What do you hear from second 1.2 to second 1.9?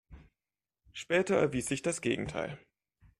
erwies sich